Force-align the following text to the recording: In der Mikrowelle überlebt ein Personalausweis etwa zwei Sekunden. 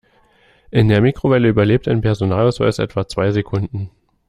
In 0.71 0.87
der 0.87 0.99
Mikrowelle 0.99 1.47
überlebt 1.47 1.87
ein 1.87 2.01
Personalausweis 2.01 2.79
etwa 2.79 3.07
zwei 3.07 3.31
Sekunden. 3.31 3.91